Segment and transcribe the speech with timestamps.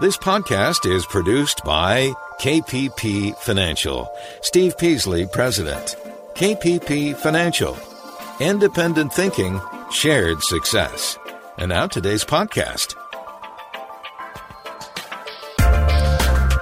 [0.00, 4.08] This podcast is produced by KPP Financial.
[4.42, 5.96] Steve Peasley, President.
[6.34, 7.76] KPP Financial.
[8.38, 11.18] Independent thinking, shared success.
[11.56, 12.94] And now today's podcast.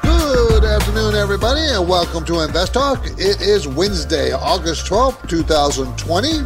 [0.01, 3.05] Good afternoon, everybody, and welcome to Invest Talk.
[3.05, 6.41] It is Wednesday, August 12th, 2020,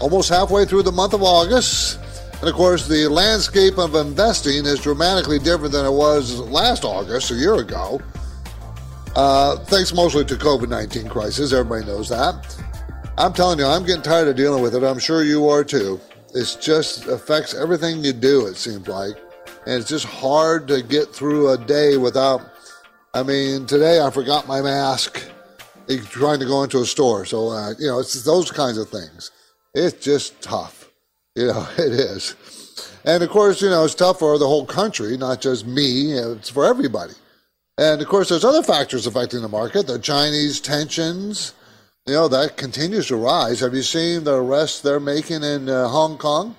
[0.00, 1.98] almost halfway through the month of August.
[2.42, 7.30] And of course, the landscape of investing is dramatically different than it was last August,
[7.30, 8.00] a year ago.
[9.14, 11.52] Uh, thanks mostly to COVID 19 crisis.
[11.52, 12.60] Everybody knows that.
[13.16, 14.82] I'm telling you, I'm getting tired of dealing with it.
[14.82, 16.00] I'm sure you are too.
[16.34, 19.14] It just affects everything you do, it seems like.
[19.66, 22.40] And it's just hard to get through a day without.
[23.14, 25.22] I mean, today I forgot my mask
[26.10, 27.24] trying to go into a store.
[27.24, 29.30] So, uh, you know, it's those kinds of things.
[29.74, 30.81] It's just tough.
[31.34, 32.36] You know, it is.
[33.04, 36.50] And of course, you know, it's tough for the whole country, not just me, it's
[36.50, 37.14] for everybody.
[37.78, 39.86] And of course, there's other factors affecting the market.
[39.86, 41.54] The Chinese tensions,
[42.06, 43.60] you know, that continues to rise.
[43.60, 46.54] Have you seen the arrests they're making in uh, Hong Kong?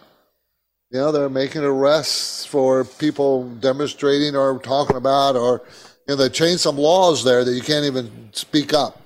[0.89, 5.61] You know, they're making arrests for people demonstrating or talking about, or,
[6.07, 9.01] you know, they changed some laws there that you can't even speak up.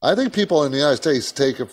[0.00, 1.70] I think people in the United States take it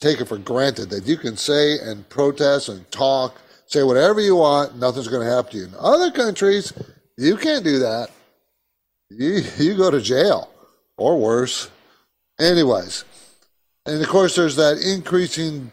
[0.00, 4.36] take it for granted that you can say and protest and talk, say whatever you
[4.36, 5.64] want, nothing's going to happen to you.
[5.64, 6.72] In other countries,
[7.16, 8.10] you can't do that.
[9.10, 10.50] You, you go to jail
[10.98, 11.70] or worse.
[12.38, 13.04] Anyways,
[13.86, 15.70] and of course, there's that increasing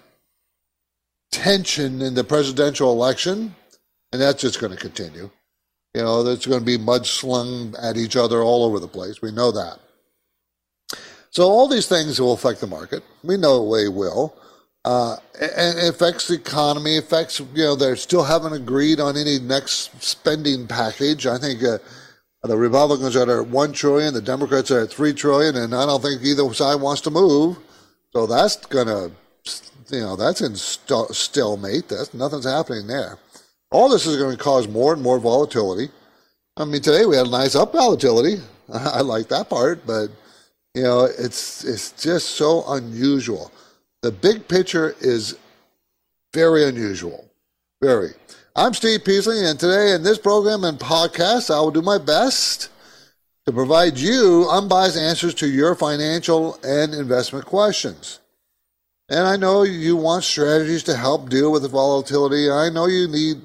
[1.32, 3.54] tension in the presidential election,
[4.12, 5.30] and that's just going to continue.
[5.94, 9.22] You know, there's going to be mudslung at each other all over the place.
[9.22, 9.80] We know that.
[11.34, 13.04] So all these things will affect the market.
[13.24, 14.36] We know they will.
[14.86, 19.40] Uh, and it affects the economy, affects, you know, they still haven't agreed on any
[19.40, 21.26] next spending package.
[21.26, 21.80] I think uh,
[22.44, 26.04] the Republicans are at one trillion, the Democrats are at three trillion, and I don't
[26.04, 27.58] think either side wants to move.
[28.12, 29.12] So that's to,
[29.90, 31.88] you know, that's in st- stalemate.
[31.90, 33.18] That's nothing's happening there.
[33.72, 35.90] All this is going to cause more and more volatility.
[36.58, 38.36] I mean, today we had a nice up volatility.
[38.74, 40.10] I like that part, but
[40.74, 43.52] you know, it's it's just so unusual.
[44.02, 45.38] The big picture is
[46.34, 47.30] very unusual.
[47.82, 48.14] Very.
[48.56, 52.70] I'm Steve Peasley, and today in this program and podcast, I will do my best
[53.46, 58.20] to provide you unbiased answers to your financial and investment questions.
[59.10, 62.50] And I know you want strategies to help deal with the volatility.
[62.50, 63.42] I know you need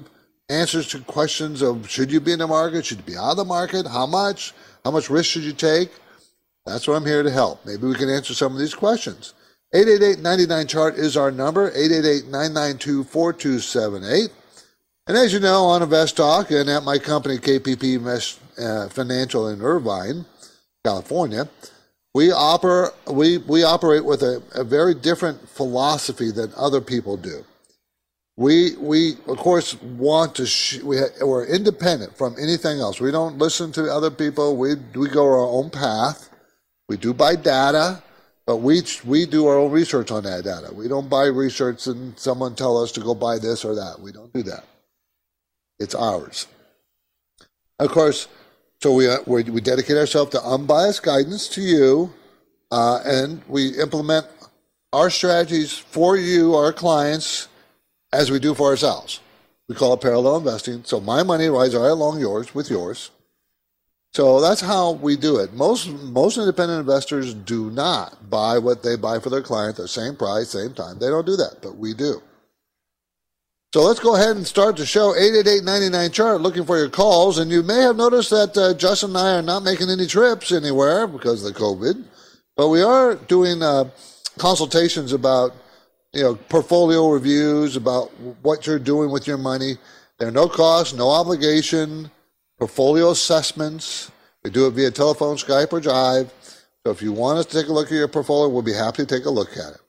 [0.47, 3.37] answers to questions of should you be in the market, should you be out of
[3.37, 4.53] the market, how much,
[4.85, 5.91] how much risk should you take?
[6.69, 7.65] That's what I'm here to help.
[7.65, 9.33] Maybe we can answer some of these questions.
[9.73, 14.29] 888-99-CHART is our number, 888-992-4278.
[15.07, 19.47] And as you know, on Invest Talk and at my company, KPP Invest, uh, Financial
[19.47, 20.25] in Irvine,
[20.85, 21.49] California,
[22.13, 27.43] we, oper- we, we operate with a, a very different philosophy than other people do.
[28.37, 33.01] We, we of course, want to, sh- we ha- we're independent from anything else.
[33.01, 34.55] We don't listen to other people.
[34.57, 36.28] We, we go our own path
[36.89, 38.01] we do buy data,
[38.45, 40.73] but we we do our own research on that data.
[40.73, 44.01] We don't buy research and someone tell us to go buy this or that.
[44.01, 44.65] We don't do that.
[45.79, 46.47] It's ours.
[47.77, 48.27] Of course,
[48.81, 52.11] so we uh, we, we dedicate ourselves to unbiased guidance to you,
[52.71, 54.25] uh, and we implement
[54.91, 57.47] our strategies for you, our clients,
[58.11, 59.19] as we do for ourselves.
[59.67, 60.83] We call it parallel investing.
[60.83, 63.11] So my money rides right along yours with yours.
[64.13, 65.53] So that's how we do it.
[65.53, 70.15] Most most independent investors do not buy what they buy for their client the same
[70.15, 70.97] price, same time.
[70.97, 72.21] They don't do that, but we do.
[73.71, 75.15] So let's go ahead and start the show.
[75.15, 77.37] 888 chart looking for your calls.
[77.37, 80.51] And you may have noticed that uh, Justin and I are not making any trips
[80.51, 82.03] anywhere because of the COVID,
[82.57, 83.91] but we are doing uh,
[84.39, 85.53] consultations about
[86.13, 88.07] you know portfolio reviews about
[88.41, 89.77] what you're doing with your money.
[90.17, 92.09] There are no costs, no obligation
[92.59, 94.11] portfolio assessments.
[94.43, 96.29] We do it via telephone, Skype, or Jive.
[96.85, 99.05] So if you want us to take a look at your portfolio, we'll be happy
[99.05, 99.81] to take a look at it.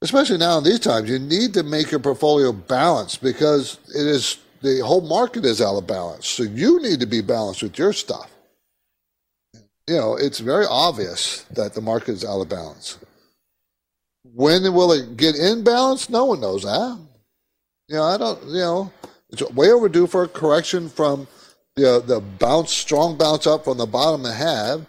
[0.00, 4.38] Especially now in these times, you need to make your portfolio balanced because it is
[4.62, 6.26] the whole market is out of balance.
[6.26, 8.30] So you need to be balanced with your stuff.
[9.86, 12.98] You know, it's very obvious that the market is out of balance.
[14.34, 16.10] When will it get in balance?
[16.10, 16.98] No one knows that.
[17.88, 18.92] You know, I don't, you know,
[19.30, 21.26] it's way overdue for a correction from
[21.78, 24.86] the the bounce, strong bounce up from the bottom it had.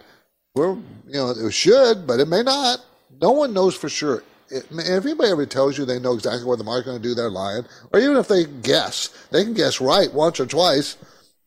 [0.55, 0.73] We're,
[1.07, 2.79] you know, it should, but it may not.
[3.21, 4.23] No one knows for sure.
[4.49, 7.15] It, if anybody ever tells you they know exactly what the market's going to do,
[7.15, 7.65] they're lying.
[7.93, 10.97] Or even if they guess, they can guess right once or twice.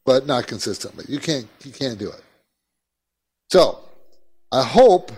[0.04, 1.04] but not consistently.
[1.08, 2.22] You can't you can't do it.
[3.50, 3.80] So
[4.50, 5.12] I hope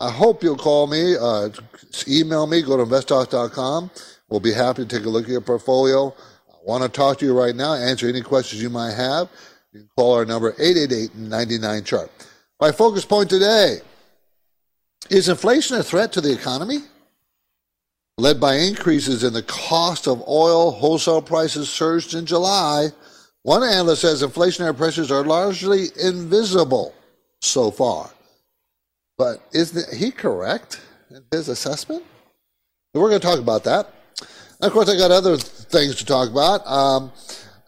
[0.00, 1.48] I hope you'll call me, uh,
[2.06, 3.90] email me, go to investtalk.com.
[4.28, 6.14] We'll be happy to take a look at your portfolio.
[6.50, 9.28] I want to talk to you right now, answer any questions you might have.
[9.76, 12.10] You can call our number 888-99-CHART.
[12.58, 13.80] My focus point today,
[15.10, 16.78] is inflation a threat to the economy?
[18.16, 22.88] Led by increases in the cost of oil, wholesale prices surged in July.
[23.42, 26.94] One analyst says inflationary pressures are largely invisible
[27.42, 28.08] so far.
[29.18, 30.80] But is he correct
[31.10, 32.02] in his assessment?
[32.94, 33.92] we're going to talk about that.
[34.58, 36.66] And of course, I got other things to talk about.
[36.66, 37.12] Um,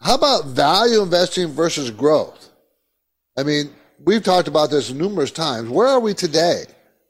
[0.01, 2.49] how about value investing versus growth?
[3.37, 3.71] I mean,
[4.03, 5.69] we've talked about this numerous times.
[5.69, 6.63] Where are we today?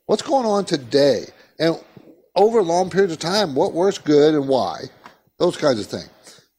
[0.06, 1.26] What's going on today?
[1.60, 1.80] And
[2.36, 4.86] over long periods of time, what works good and why?
[5.38, 6.10] Those kinds of things.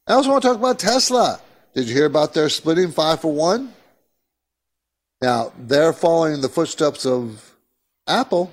[0.07, 1.41] I also want to talk about Tesla.
[1.73, 3.73] Did you hear about their splitting five for one?
[5.21, 7.55] Now, they're following the footsteps of
[8.07, 8.51] Apple.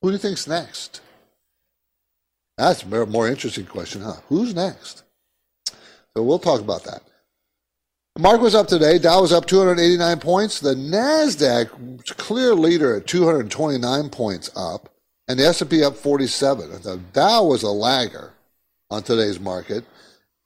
[0.00, 1.00] Who do you think's next?
[2.56, 4.16] That's a more interesting question, huh?
[4.28, 5.02] Who's next?
[6.16, 7.02] So we'll talk about that.
[8.14, 8.98] The market was up today.
[8.98, 10.60] Dow was up 289 points.
[10.60, 14.90] The Nasdaq clear leader at 229 points up,
[15.28, 16.82] and the S&P up 47.
[16.82, 18.32] The Dow was a lagger
[18.90, 19.84] on today's market.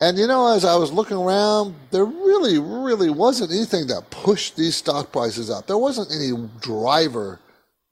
[0.00, 4.56] And you know, as I was looking around, there really, really wasn't anything that pushed
[4.56, 5.66] these stock prices up.
[5.66, 7.40] There wasn't any driver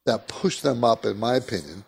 [0.07, 1.85] that pushed them up, in my opinion.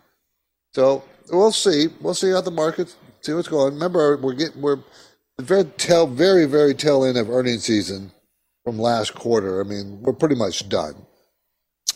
[0.73, 1.87] So we'll see.
[2.01, 3.73] We'll see how the market see what's going.
[3.73, 4.79] Remember, we're getting we're
[5.39, 8.11] very tail, very, very tail end of earnings season
[8.63, 9.61] from last quarter.
[9.61, 10.95] I mean, we're pretty much done.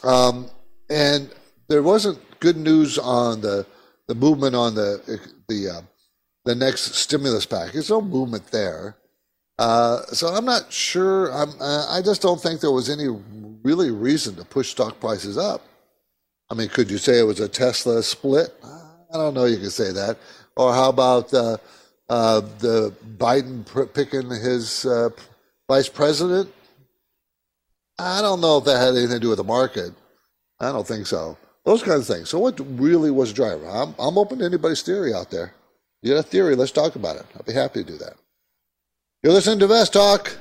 [0.03, 0.49] Um,
[0.89, 1.29] and
[1.67, 3.65] there wasn't good news on the
[4.07, 5.81] the movement on the the uh,
[6.45, 7.73] the next stimulus package.
[7.73, 8.97] There's no movement there.
[9.59, 11.31] Uh, so I'm not sure.
[11.31, 13.07] I'm, uh, I just don't think there was any
[13.63, 15.61] really reason to push stock prices up.
[16.49, 18.53] I mean, could you say it was a Tesla split?
[18.63, 19.45] I don't know.
[19.45, 20.17] You could say that.
[20.57, 21.57] Or how about uh,
[22.11, 23.63] uh, the Biden
[23.93, 25.09] picking his uh,
[25.69, 26.51] vice president.
[27.97, 29.93] I don't know if that had anything to do with the market.
[30.59, 31.37] I don't think so.
[31.63, 32.29] Those kinds of things.
[32.29, 33.69] So, what really was driving?
[33.69, 35.53] I'm, I'm open to anybody's theory out there.
[36.01, 36.55] You got a theory?
[36.55, 37.25] Let's talk about it.
[37.33, 38.15] I'll be happy to do that.
[39.23, 40.35] You're listening to Vest Talk.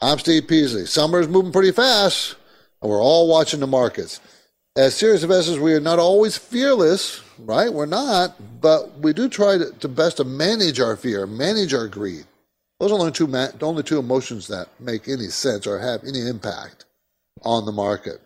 [0.00, 0.86] I'm Steve Peasley.
[0.86, 2.34] Summer is moving pretty fast,
[2.80, 4.18] and we're all watching the markets.
[4.76, 7.72] As serious investors, we are not always fearless right?
[7.72, 11.88] We're not, but we do try to, to best to manage our fear, manage our
[11.88, 12.24] greed.
[12.80, 16.26] Those are only two, the only two emotions that make any sense or have any
[16.26, 16.84] impact
[17.42, 18.20] on the market.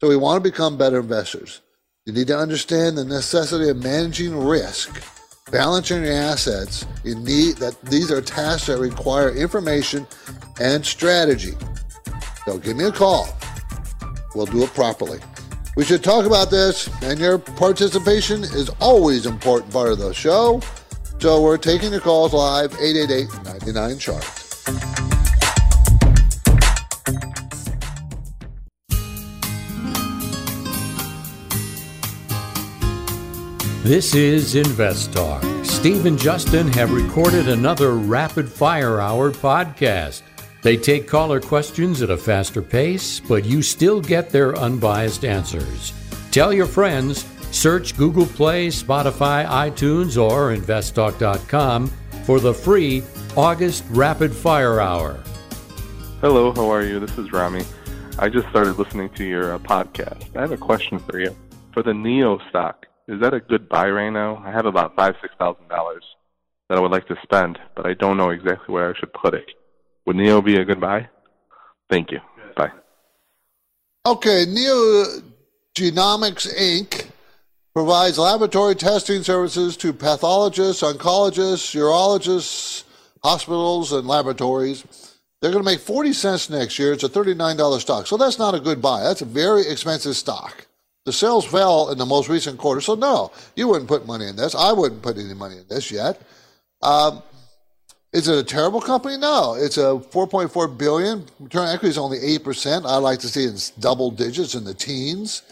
[0.00, 1.60] So we want to become better investors.
[2.06, 5.02] You need to understand the necessity of managing risk,
[5.50, 6.86] balancing your assets.
[7.02, 10.06] You need that these are tasks that require information
[10.60, 11.54] and strategy.
[12.44, 13.26] So give me a call.
[14.34, 15.18] We'll do it properly.
[15.76, 20.14] We should talk about this, and your participation is always an important part of the
[20.14, 20.60] show.
[21.18, 24.24] So we're taking your calls live, 888-99-CHART.
[33.82, 35.42] This is Invest Talk.
[35.64, 40.22] Steve and Justin have recorded another Rapid Fire Hour podcast.
[40.64, 45.92] They take caller questions at a faster pace, but you still get their unbiased answers.
[46.30, 51.88] Tell your friends, search Google Play, Spotify, iTunes, or investtalk.com
[52.24, 53.02] for the free
[53.36, 55.22] August Rapid Fire Hour.
[56.22, 56.98] Hello, how are you?
[56.98, 57.62] This is Rami.
[58.18, 60.34] I just started listening to your uh, podcast.
[60.34, 61.36] I have a question for you.
[61.74, 64.42] For the Neo stock, is that a good buy right now?
[64.42, 66.04] I have about five, six thousand dollars
[66.70, 69.34] that I would like to spend, but I don't know exactly where I should put
[69.34, 69.50] it.
[70.06, 71.08] Would NIO be a good buy?
[71.88, 72.20] Thank you.
[72.56, 72.72] Bye.
[74.06, 75.22] Okay, NIO
[75.74, 77.06] Genomics Inc.
[77.74, 82.84] provides laboratory testing services to pathologists, oncologists, urologists,
[83.22, 84.84] hospitals, and laboratories.
[85.40, 86.92] They're going to make 40 cents next year.
[86.92, 88.06] It's a $39 stock.
[88.06, 89.02] So that's not a good buy.
[89.02, 90.66] That's a very expensive stock.
[91.04, 92.80] The sales fell in the most recent quarter.
[92.80, 94.54] So, no, you wouldn't put money in this.
[94.54, 96.20] I wouldn't put any money in this yet.
[96.80, 97.22] Um,
[98.14, 99.16] is it a terrible company?
[99.18, 99.54] No.
[99.54, 101.26] It's a 4.4 billion.
[101.40, 102.86] Return equity is only 8%.
[102.86, 105.42] I like to see it in double digits in the teens.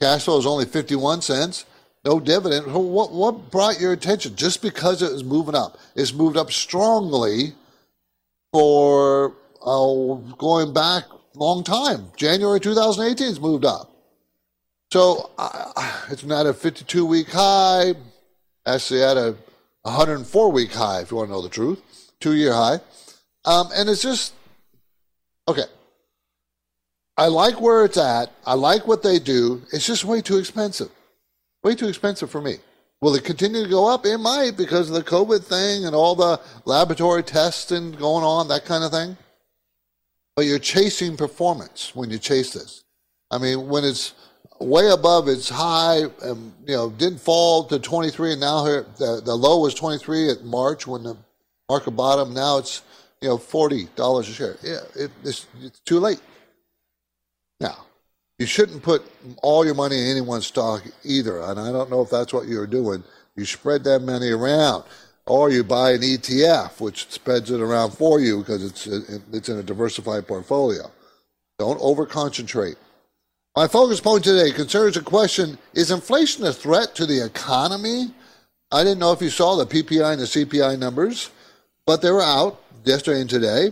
[0.00, 1.64] Cash flow is only 51 cents.
[2.04, 2.66] No dividend.
[2.66, 4.36] What, what brought your attention?
[4.36, 5.78] Just because it was moving up.
[5.96, 7.54] It's moved up strongly
[8.52, 9.34] for
[9.64, 12.10] uh, going back long time.
[12.16, 13.90] January 2018 has moved up.
[14.92, 17.94] So uh, it's not a 52 week high.
[18.66, 19.36] Actually, at a
[19.84, 21.80] 104 week high, if you want to know the truth
[22.20, 22.80] two year high.
[23.44, 24.34] Um, and it's just
[25.46, 25.64] Okay.
[27.16, 28.32] I like where it's at.
[28.46, 29.62] I like what they do.
[29.72, 30.90] It's just way too expensive.
[31.62, 32.56] Way too expensive for me.
[33.00, 34.06] Will it continue to go up?
[34.06, 38.64] It might because of the COVID thing and all the laboratory testing going on, that
[38.64, 39.16] kind of thing.
[40.34, 42.84] But you're chasing performance when you chase this.
[43.30, 44.14] I mean, when it's
[44.64, 49.20] way above its high, and, you know, didn't fall to 23, and now here, the,
[49.24, 51.16] the low was 23 at March when the
[51.68, 52.34] market bottom.
[52.34, 52.82] Now it's
[53.20, 54.56] you know forty dollars a share.
[54.62, 56.20] Yeah, it, it's, it's too late.
[57.60, 57.86] Now,
[58.38, 59.02] you shouldn't put
[59.42, 62.48] all your money in any one stock either, and I don't know if that's what
[62.48, 63.02] you're doing.
[63.36, 64.84] You spread that money around,
[65.26, 69.58] or you buy an ETF which spreads it around for you because it's it's in
[69.58, 70.90] a diversified portfolio.
[71.58, 72.76] Don't over concentrate.
[73.56, 78.12] My focus point today concerns the question Is inflation a threat to the economy?
[78.72, 81.30] I didn't know if you saw the PPI and the CPI numbers,
[81.86, 83.70] but they were out yesterday and today.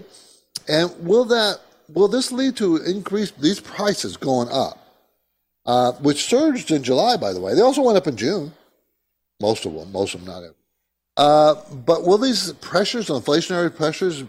[0.68, 4.78] And will that will this lead to increase these prices going up,
[5.66, 7.54] uh, which surged in July, by the way?
[7.54, 8.52] They also went up in June.
[9.40, 10.54] Most of them, most of them, not.
[11.16, 14.22] Uh, but will these pressures, inflationary pressures,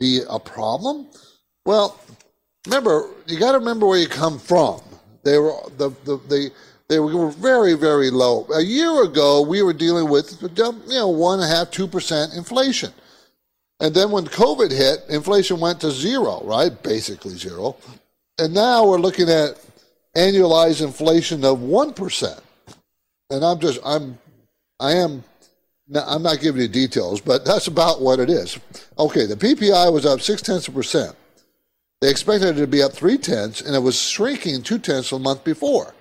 [0.00, 1.06] be a problem?
[1.64, 2.00] Well,
[2.66, 4.80] remember, you got to remember where you come from.
[5.22, 6.50] They were the, the, the
[6.88, 8.46] they were very, very low.
[8.52, 12.34] A year ago, we were dealing with, you know, one and a half, two percent
[12.34, 12.92] inflation.
[13.80, 16.70] And then when COVID hit, inflation went to zero, right?
[16.82, 17.76] Basically zero.
[18.38, 19.60] And now we're looking at
[20.16, 22.40] annualized inflation of 1%.
[23.30, 24.18] And I'm just, I'm,
[24.78, 25.24] I am,
[25.94, 28.58] I'm not giving you details, but that's about what it is.
[28.98, 31.16] Okay, the PPI was up six tenths of percent.
[32.00, 35.18] They expected it to be up three tenths, and it was shrinking two tenths a
[35.18, 35.94] month before.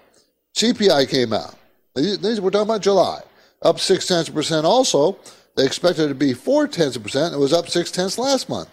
[0.55, 1.55] CPI came out.
[1.95, 3.21] These, we're talking about July,
[3.61, 5.17] up six tenths percent also.
[5.57, 7.33] They expected it to be four tenths percent.
[7.33, 8.69] It was up six tenths last month.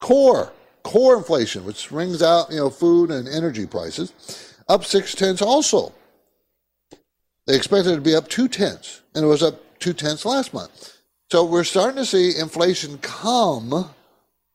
[0.00, 5.42] Core, core inflation, which rings out, you know, food and energy prices, up six tenths
[5.42, 5.92] also.
[7.46, 10.54] They expected it to be up two tenths, and it was up two tenths last
[10.54, 10.96] month.
[11.30, 13.90] So we're starting to see inflation come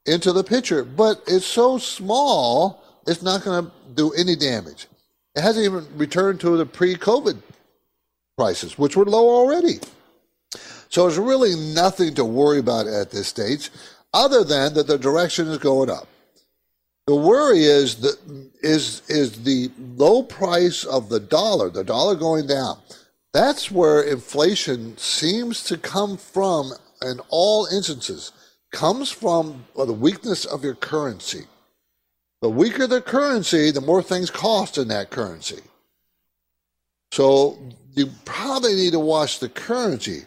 [0.05, 4.87] into the picture, but it's so small, it's not going to do any damage.
[5.35, 7.41] It hasn't even returned to the pre COVID
[8.37, 9.79] prices, which were low already.
[10.89, 13.69] So there's really nothing to worry about at this stage,
[14.13, 16.07] other than that the direction is going up.
[17.07, 18.17] The worry is that
[18.61, 22.79] is is the low price of the dollar, the dollar going down.
[23.33, 28.33] That's where inflation seems to come from in all instances.
[28.71, 31.45] Comes from the weakness of your currency.
[32.41, 35.59] The weaker the currency, the more things cost in that currency.
[37.11, 37.59] So
[37.93, 40.23] you probably need to watch the currency,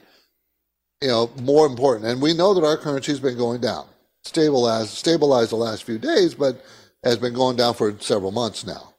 [1.01, 2.07] you know, more important.
[2.07, 3.87] And we know that our currency has been going down,
[4.23, 6.63] stabilized, stabilized the last few days, but
[7.03, 8.95] has been going down for several months now,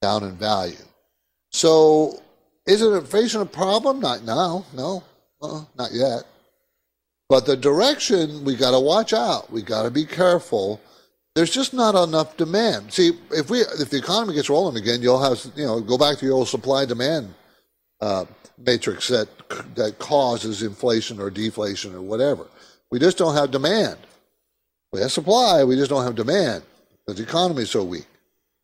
[0.00, 0.76] down in value.
[1.50, 2.22] So
[2.66, 4.00] is it inflation a problem?
[4.00, 5.02] Not now, no,
[5.42, 6.24] uh not yet.
[7.28, 9.50] But the direction we got to watch out.
[9.50, 10.80] We got to be careful
[11.34, 12.92] there's just not enough demand.
[12.92, 16.18] See, if we if the economy gets rolling again, you'll have you know go back
[16.18, 17.34] to your old supply demand
[18.00, 18.24] uh,
[18.58, 19.28] matrix that
[19.74, 22.46] that causes inflation or deflation or whatever.
[22.90, 23.98] We just don't have demand.
[24.92, 26.62] We have supply, we just don't have demand
[27.04, 28.06] because the economy is so weak.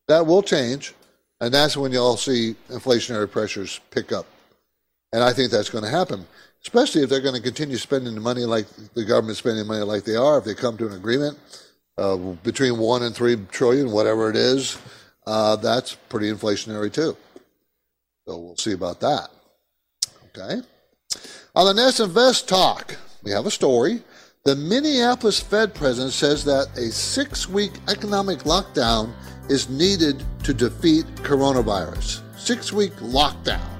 [0.07, 0.95] That will change,
[1.41, 4.27] and that's when you'll see inflationary pressures pick up.
[5.13, 6.25] And I think that's going to happen,
[6.63, 10.05] especially if they're going to continue spending the money like the government spending money like
[10.05, 10.39] they are.
[10.39, 11.39] If they come to an agreement
[11.99, 14.79] uh, between one and three trillion, whatever it is,
[15.27, 17.17] uh, that's pretty inflationary too.
[18.27, 19.29] So we'll see about that.
[20.29, 20.63] Okay.
[21.55, 24.03] On the Nest Invest talk, we have a story.
[24.45, 29.13] The Minneapolis Fed president says that a six week economic lockdown
[29.51, 32.23] is needed to defeat coronavirus.
[32.39, 33.80] Six week lockdown.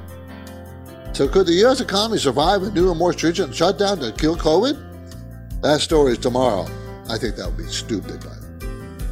[1.13, 1.81] So, could the U.S.
[1.81, 5.61] economy survive a new and more stringent shutdown to kill COVID?
[5.63, 6.67] That story is tomorrow.
[7.09, 8.25] I think that would be stupid.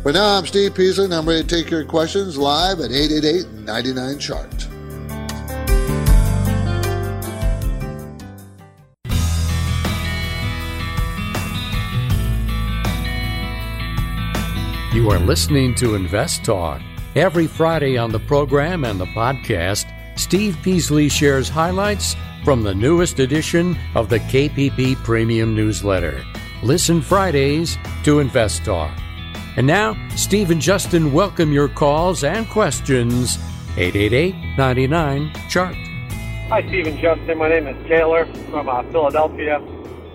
[0.04, 3.64] But now I'm Steve Peasley, and I'm ready to take your questions live at 888
[3.64, 4.68] 99 Chart.
[14.94, 16.80] You are listening to Invest Talk.
[17.14, 19.84] Every Friday on the program and the podcast,
[20.18, 26.24] Steve Peasley shares highlights from the newest edition of the KPP Premium Newsletter.
[26.64, 28.90] Listen Fridays to Invest Talk.
[29.56, 33.38] And now, Steve and Justin welcome your calls and questions.
[33.76, 35.76] 888 99 Chart.
[36.48, 37.38] Hi, Steve and Justin.
[37.38, 39.60] My name is Taylor from uh, Philadelphia.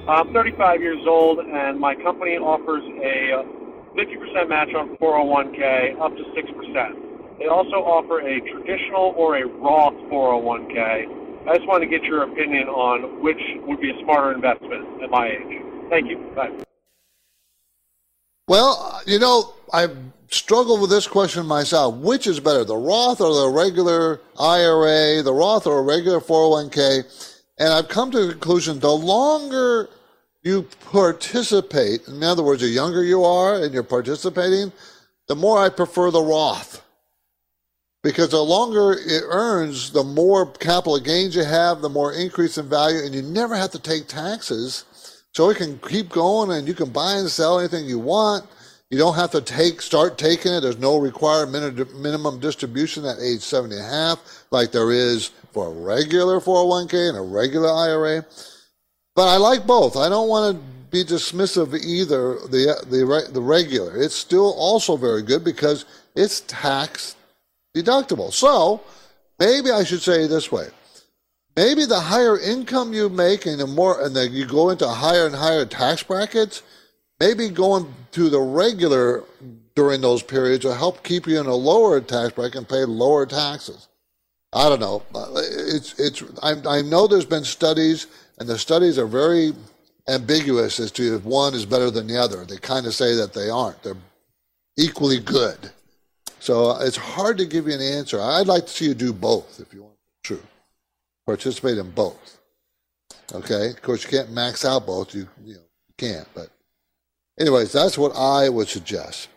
[0.09, 3.45] I'm 35 years old, and my company offers a
[3.95, 7.02] 50% match on 401k up to 6%.
[7.39, 11.47] They also offer a traditional or a Roth 401k.
[11.47, 15.09] I just want to get your opinion on which would be a smarter investment at
[15.09, 15.61] my age.
[15.89, 16.17] Thank you.
[16.35, 16.51] Bye.
[18.47, 19.97] Well, you know, I've
[20.29, 21.95] struggled with this question myself.
[21.95, 27.39] Which is better, the Roth or the regular IRA, the Roth or a regular 401k?
[27.59, 29.89] And I've come to the conclusion the longer
[30.43, 34.71] you participate, in other words, the younger you are and you're participating,
[35.27, 36.82] the more I prefer the Roth.
[38.03, 42.67] Because the longer it earns, the more capital gains you have, the more increase in
[42.67, 44.83] value, and you never have to take taxes.
[45.33, 48.45] So it can keep going and you can buy and sell anything you want.
[48.91, 50.59] You don't have to take, start taking it.
[50.59, 55.69] There's no required minimum distribution at age 70 and a half, like there is for
[55.69, 58.25] a regular 401k and a regular IRA.
[59.15, 59.95] But I like both.
[59.95, 63.99] I don't want to be dismissive either the the the regular.
[63.99, 67.15] It's still also very good because it's tax
[67.75, 68.31] deductible.
[68.31, 68.81] So
[69.39, 70.67] maybe I should say this way:
[71.55, 75.25] maybe the higher income you make and the more and then you go into higher
[75.25, 76.63] and higher tax brackets,
[77.19, 79.23] maybe going to the regular
[79.75, 83.25] during those periods will help keep you in a lower tax bracket and pay lower
[83.25, 83.87] taxes.
[84.53, 85.03] I don't know.
[85.15, 86.23] Uh, it's it's.
[86.43, 88.07] I, I know there's been studies,
[88.39, 89.53] and the studies are very
[90.07, 92.45] ambiguous as to if one is better than the other.
[92.45, 93.81] They kind of say that they aren't.
[93.81, 93.97] They're
[94.77, 95.71] equally good.
[96.43, 98.19] So uh, it's hard to give you an answer.
[98.19, 99.95] I'd like to see you do both if you want.
[100.25, 100.43] True.
[101.25, 102.37] Participate in both.
[103.33, 103.69] Okay.
[103.69, 105.15] Of course, you can't max out both.
[105.15, 106.27] You you know you can't.
[106.35, 106.49] But
[107.39, 109.29] anyways, that's what I would suggest.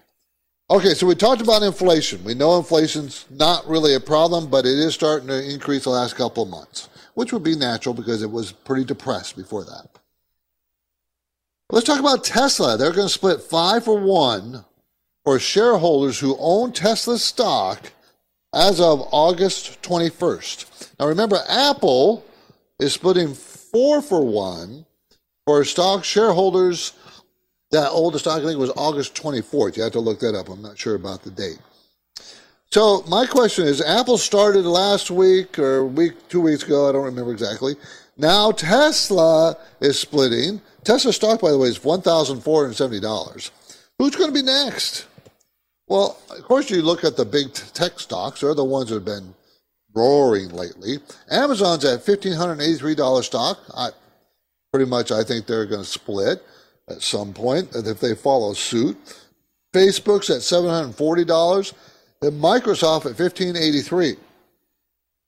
[0.68, 2.24] Okay, so we talked about inflation.
[2.24, 6.16] We know inflation's not really a problem, but it is starting to increase the last
[6.16, 9.86] couple of months, which would be natural because it was pretty depressed before that.
[11.70, 12.76] Let's talk about Tesla.
[12.76, 14.64] They're going to split five for one
[15.26, 17.90] for shareholders who own Tesla stock
[18.54, 20.92] as of August 21st.
[21.00, 22.24] Now remember, Apple
[22.78, 24.86] is splitting four for one
[25.44, 26.92] for stock shareholders
[27.72, 29.76] that oldest stock, I think, was August 24th.
[29.76, 30.48] You have to look that up.
[30.48, 31.58] I'm not sure about the date.
[32.70, 36.88] So my question is, Apple started last week or week, two weeks ago.
[36.88, 37.74] I don't remember exactly.
[38.16, 40.60] Now Tesla is splitting.
[40.84, 43.50] Tesla stock, by the way, is $1,470.
[43.98, 45.06] Who's going to be next?
[45.88, 48.40] Well, of course, you look at the big tech stocks.
[48.40, 49.34] They're the ones that have been
[49.94, 50.98] roaring lately.
[51.30, 53.58] Amazon's at $1,583 stock.
[53.74, 53.90] I,
[54.72, 56.42] pretty much, I think they're going to split
[56.88, 58.96] at some point if they follow suit.
[59.72, 61.72] Facebook's at $740
[62.22, 64.16] and Microsoft at 1,583.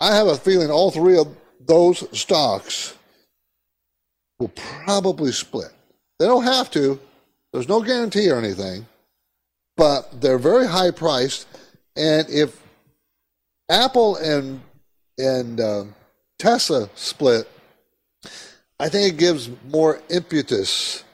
[0.01, 1.29] I have a feeling all three of
[1.67, 2.95] those stocks
[4.39, 4.49] will
[4.85, 5.73] probably split.
[6.19, 7.01] They don't have to.
[7.53, 8.87] There's no guarantee or anything,
[9.79, 11.47] but they're very high priced.
[11.97, 12.61] And if
[13.71, 14.61] Apple and
[15.17, 15.85] and uh,
[16.39, 17.49] Tesla split,
[18.79, 21.05] I think it gives more impetus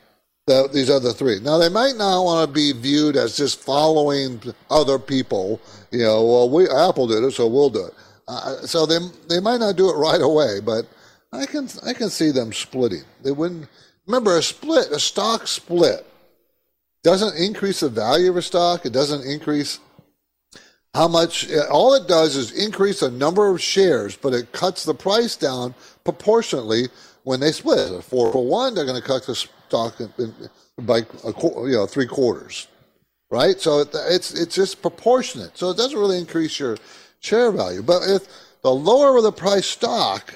[0.47, 1.41] the, these other three.
[1.41, 5.61] Now, they might not want to be viewed as just following other people.
[5.91, 7.95] You know, well, we Apple did it, so we'll do it.
[8.27, 8.99] Uh, so they
[9.29, 10.87] they might not do it right away, but
[11.33, 13.05] I can I can see them splitting.
[13.23, 13.69] They wouldn't
[14.07, 16.07] remember a split, a stock split
[17.05, 18.85] doesn't increase the value of a stock.
[18.85, 19.79] It doesn't increase
[20.95, 21.49] how much.
[21.71, 25.75] All it does is increase the number of shares, but it cuts the price down
[26.03, 26.89] proportionately
[27.23, 28.03] when they split.
[28.03, 30.01] Four for one, they're going to cut the stock
[30.79, 32.69] by you know three quarters,
[33.31, 33.61] right?
[33.61, 35.57] So it's it's just proportionate.
[35.59, 36.79] So it doesn't really increase your
[37.21, 37.83] share value.
[37.83, 38.27] But if
[38.63, 40.35] the lower the price stock,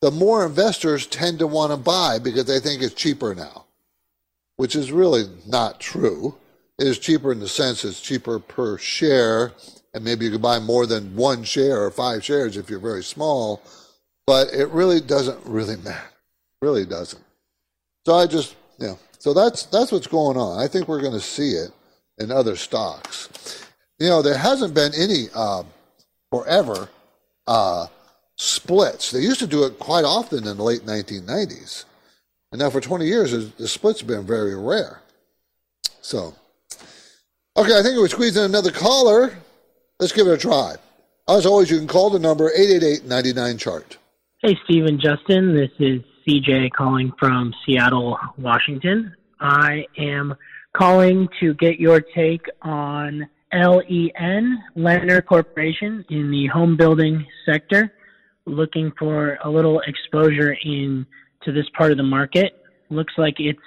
[0.00, 3.66] the more investors tend to want to buy because they think it's cheaper now,
[4.60, 6.34] which is really not true.
[6.78, 9.52] It is cheaper in the sense it's cheaper per share,
[9.94, 13.02] and maybe you can buy more than one share or five shares if you're very
[13.02, 13.62] small.
[14.26, 16.10] But it really doesn't really matter.
[16.60, 17.24] Really doesn't.
[18.04, 18.96] So I just yeah.
[19.18, 20.62] So that's that's what's going on.
[20.62, 21.70] I think we're going to see it
[22.18, 23.64] in other stocks.
[23.98, 25.62] You know, there hasn't been any uh,
[26.30, 26.90] forever
[27.46, 27.86] uh,
[28.36, 29.10] splits.
[29.10, 31.86] They used to do it quite often in the late 1990s,
[32.52, 35.00] and now for 20 years, the splits been very rare.
[36.00, 36.34] So,
[37.56, 39.32] okay, I think we're squeezing another caller.
[39.98, 40.74] Let's give it a try.
[41.28, 43.98] As always, you can call the number 888 chart.
[44.42, 45.54] Hey, Stephen Justin.
[45.54, 49.14] This is CJ calling from Seattle, Washington.
[49.38, 50.34] I am
[50.72, 57.92] calling to get your take on LEN, Lennar Corporation, in the home building sector.
[58.46, 61.06] Looking for a little exposure in
[61.42, 62.62] to this part of the market.
[62.90, 63.60] Looks like it's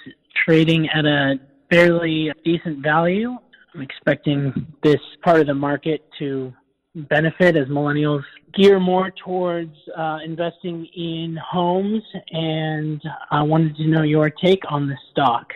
[0.45, 1.35] trading at a
[1.69, 3.37] fairly decent value.
[3.73, 6.53] I'm expecting this part of the market to
[6.95, 14.03] benefit as millennials gear more towards uh, investing in homes, and I wanted to know
[14.03, 15.51] your take on the stock.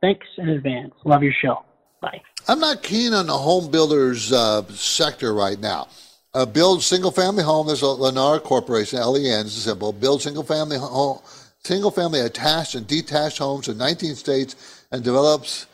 [0.00, 0.94] Thanks in advance.
[1.04, 1.64] Love your show.
[2.00, 2.22] Bye.
[2.48, 5.88] I'm not keen on the home builders uh, sector right now.
[6.32, 7.66] Uh, build single family home.
[7.66, 9.92] There's a Lennar Corporation, LEN is simple.
[9.92, 11.18] Build single family home,
[11.64, 15.66] single family attached and detached homes in 19 states and develops,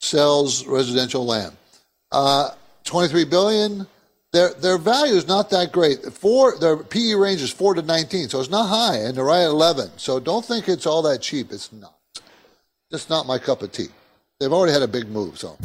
[0.00, 1.56] sells residential land.
[2.12, 2.50] Uh,
[2.84, 3.86] 23 billion.
[4.32, 6.04] Their their value is not that great.
[6.12, 9.42] Four their PE range is four to 19, so it's not high, and they're right
[9.42, 9.90] at 11.
[9.96, 11.52] So don't think it's all that cheap.
[11.52, 11.94] It's not.
[12.90, 13.88] It's not my cup of tea.
[14.40, 15.56] They've already had a big move, so.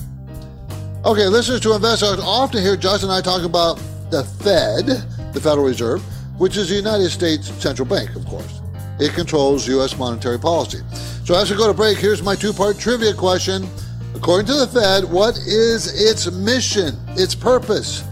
[1.05, 3.75] Okay, listeners to investors often hear Justin and I talk about
[4.11, 4.85] the Fed,
[5.33, 6.03] the Federal Reserve,
[6.37, 8.58] which is the United States central bank, of course.
[8.99, 9.97] It controls U.S.
[9.97, 10.79] monetary policy.
[11.23, 13.67] So as we go to break, here's my two part trivia question.
[14.15, 18.03] According to the Fed, what is its mission, its purpose?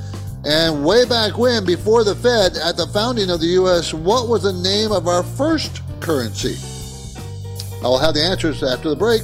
[0.45, 4.43] And way back when, before the Fed, at the founding of the U.S., what was
[4.43, 6.56] the name of our first currency?
[7.84, 9.23] I will have the answers after the break.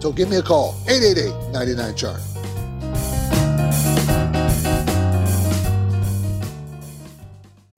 [0.00, 2.20] So give me a call, 888 99 Chart.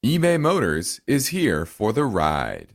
[0.04, 2.74] eBay Motors is here for the ride.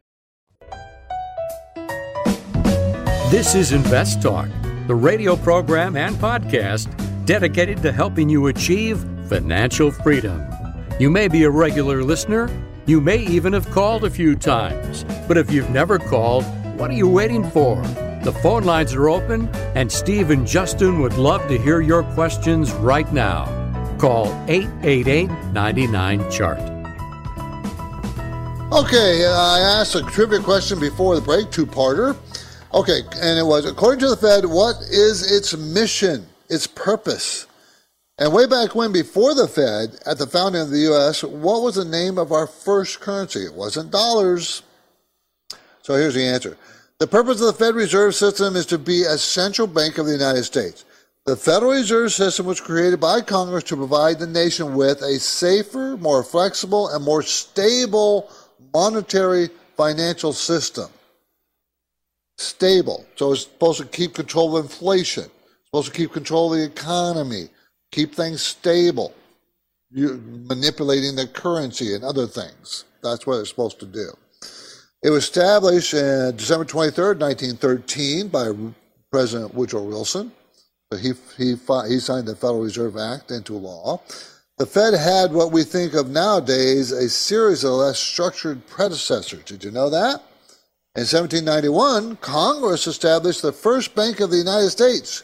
[3.31, 4.49] This is Invest Talk,
[4.87, 6.89] the radio program and podcast
[7.25, 10.45] dedicated to helping you achieve financial freedom.
[10.99, 12.49] You may be a regular listener,
[12.87, 16.43] you may even have called a few times, but if you've never called,
[16.77, 17.81] what are you waiting for?
[18.25, 22.73] The phone lines are open, and Steve and Justin would love to hear your questions
[22.73, 23.45] right now.
[23.97, 26.59] Call 888 99 Chart.
[28.73, 32.17] Okay, uh, I asked a trivia question before the break, two parter.
[32.73, 37.47] Okay, and it was according to the Fed, what is its mission, its purpose?
[38.17, 41.75] And way back when, before the Fed, at the founding of the U.S., what was
[41.75, 43.43] the name of our first currency?
[43.43, 44.63] It wasn't dollars.
[45.81, 46.57] So here's the answer.
[46.99, 50.13] The purpose of the Fed Reserve System is to be a central bank of the
[50.13, 50.85] United States.
[51.25, 55.97] The Federal Reserve System was created by Congress to provide the nation with a safer,
[55.97, 58.29] more flexible, and more stable
[58.73, 60.89] monetary financial system.
[62.41, 63.05] Stable.
[63.15, 66.65] So it's supposed to keep control of inflation, it's supposed to keep control of the
[66.65, 67.49] economy,
[67.91, 69.13] keep things stable,
[69.91, 72.85] you, manipulating the currency and other things.
[73.03, 74.11] That's what it's supposed to do.
[75.03, 78.51] It was established on December 23rd, 1913, by
[79.11, 80.31] President Woodrow Wilson.
[80.99, 81.55] He, he,
[81.87, 84.01] he signed the Federal Reserve Act into law.
[84.57, 89.43] The Fed had what we think of nowadays a series of less structured predecessors.
[89.43, 90.21] Did you know that?
[90.93, 95.23] In 1791, Congress established the first bank of the United States,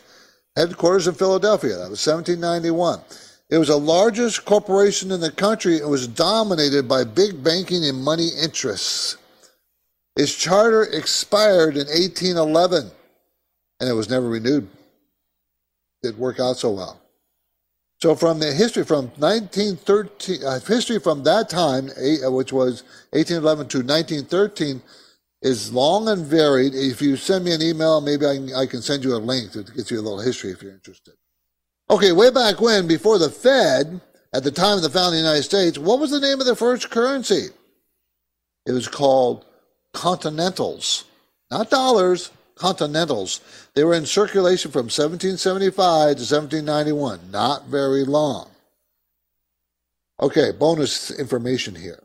[0.55, 1.73] headquarters in Philadelphia.
[1.73, 3.01] That was 1791.
[3.49, 8.01] It was the largest corporation in the country and was dominated by big banking and
[8.01, 9.17] money interests.
[10.15, 12.89] Its charter expired in 1811
[13.79, 14.63] and it was never renewed.
[16.01, 17.01] It didn't work out so well.
[17.99, 23.67] So from the history from 1913, uh, history from that time, uh, which was 1811
[23.69, 24.81] to 1913,
[25.41, 26.73] is long and varied.
[26.73, 29.51] If you send me an email, maybe I can, I can send you a link
[29.51, 31.13] to get you a little history if you're interested.
[31.89, 34.01] Okay, way back when, before the Fed,
[34.33, 36.45] at the time of the founding of the United States, what was the name of
[36.45, 37.47] the first currency?
[38.65, 39.45] It was called
[39.93, 41.05] continentals,
[41.49, 43.39] not dollars, continentals.
[43.73, 48.49] They were in circulation from 1775 to 1791, not very long.
[50.19, 52.03] Okay, bonus information here.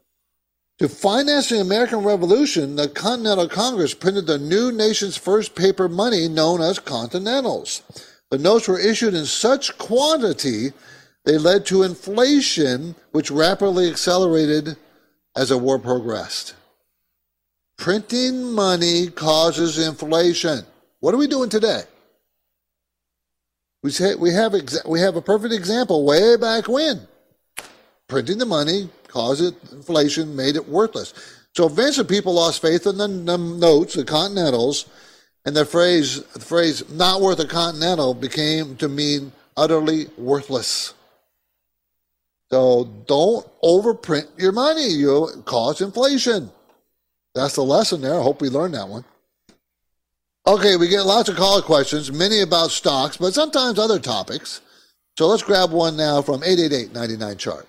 [0.82, 6.26] To finance the American Revolution, the Continental Congress printed the new nation's first paper money
[6.26, 7.82] known as continentals.
[8.32, 10.72] The notes were issued in such quantity
[11.24, 14.76] they led to inflation, which rapidly accelerated
[15.36, 16.56] as the war progressed.
[17.78, 20.64] Printing money causes inflation.
[20.98, 21.82] What are we doing today?
[23.84, 27.06] We say we have exa- we have a perfect example way back when.
[28.08, 31.12] Printing the money caused it, inflation, made it worthless.
[31.54, 34.86] So eventually people lost faith in the, the notes, the continentals,
[35.44, 40.94] and the phrase the phrase not worth a continental became to mean utterly worthless.
[42.50, 44.88] So don't overprint your money.
[44.88, 46.50] You'll cause inflation.
[47.34, 48.18] That's the lesson there.
[48.18, 49.04] I hope we learned that one.
[50.46, 54.60] Okay, we get lots of caller questions, many about stocks, but sometimes other topics.
[55.16, 57.68] So let's grab one now from 888 99 chart.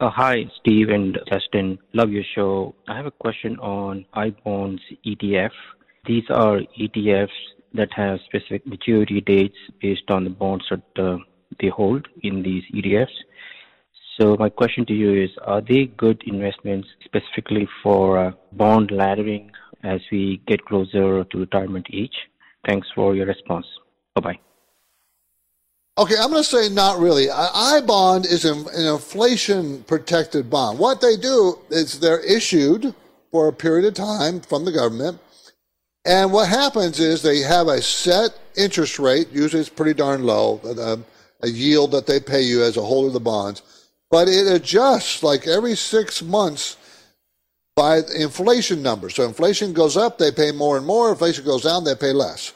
[0.00, 1.78] Uh, hi, Steve and Justin.
[1.92, 2.74] Love your show.
[2.88, 5.52] I have a question on iBonds ETF.
[6.04, 7.28] These are ETFs
[7.74, 11.18] that have specific maturity dates based on the bonds that uh,
[11.60, 13.14] they hold in these ETFs.
[14.20, 19.50] So my question to you is, are they good investments specifically for uh, bond laddering
[19.84, 22.16] as we get closer to retirement age?
[22.66, 23.66] Thanks for your response.
[24.16, 24.38] Bye-bye.
[25.96, 27.30] Okay, I'm going to say not really.
[27.30, 30.78] I bond is an inflation protected bond.
[30.78, 32.94] What they do is they're issued
[33.30, 35.20] for a period of time from the government.
[36.04, 40.60] And what happens is they have a set interest rate, usually it's pretty darn low,
[40.80, 41.04] um,
[41.42, 43.62] a yield that they pay you as a holder of the bonds
[44.14, 46.76] but it adjusts like every six months
[47.74, 49.16] by inflation numbers.
[49.16, 51.10] So inflation goes up, they pay more and more.
[51.10, 52.52] Inflation goes down, they pay less.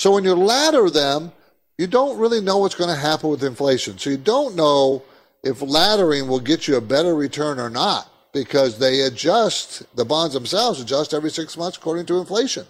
[0.00, 1.30] So when you ladder them,
[1.78, 3.96] you don't really know what's going to happen with inflation.
[3.98, 5.02] So you don't know
[5.44, 10.34] if laddering will get you a better return or not because they adjust, the bonds
[10.34, 12.66] themselves adjust every six months according to inflation.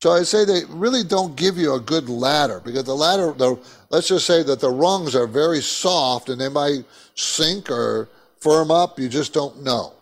[0.00, 3.56] So I say they really don't give you a good ladder because the ladder, the,
[3.90, 8.08] let's just say that the rungs are very soft and they might sink or
[8.40, 8.98] firm up.
[8.98, 9.92] You just don't know.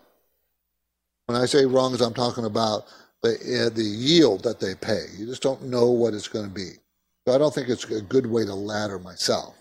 [1.27, 2.85] When I say rungs, I'm talking about
[3.21, 3.33] the,
[3.67, 5.05] uh, the yield that they pay.
[5.17, 6.80] You just don't know what it's going to be.
[7.27, 9.55] So I don't think it's a good way to ladder myself.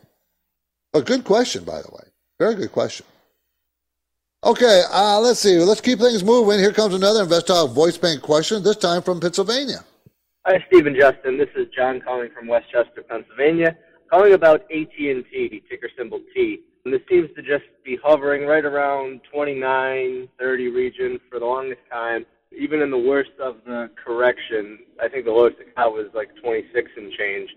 [0.94, 2.04] A good question, by the way.
[2.38, 3.06] Very good question.
[4.42, 5.58] Okay, uh, let's see.
[5.58, 6.58] Let's keep things moving.
[6.58, 9.84] Here comes another Investor Voice Bank question, this time from Pennsylvania.
[10.46, 11.36] Hi, Stephen Justin.
[11.36, 13.76] This is John calling from West Chester, Pennsylvania.
[14.10, 16.60] Calling about AT&T, ticker symbol T.
[16.84, 21.82] And this seems to just be hovering right around 29, 30 region for the longest
[21.92, 22.24] time.
[22.56, 26.30] Even in the worst of the correction, I think the lowest it got was like
[26.42, 27.50] 26 and change.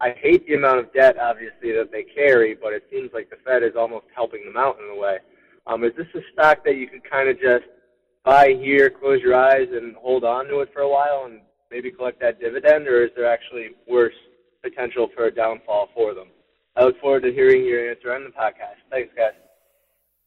[0.00, 3.36] I hate the amount of debt, obviously, that they carry, but it seems like the
[3.44, 5.18] Fed is almost helping them out in a way.
[5.66, 7.64] Um, is this a stock that you could kind of just
[8.24, 11.90] buy here, close your eyes, and hold on to it for a while and maybe
[11.90, 14.14] collect that dividend, or is there actually worse
[14.62, 16.28] potential for a downfall for them?
[16.76, 18.80] I look forward to hearing your answer on the podcast.
[18.90, 19.32] Thanks, guys.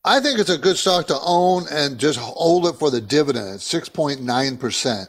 [0.06, 3.48] I think it's a good stock to own and just hold it for the dividend
[3.48, 5.08] at 6.9%.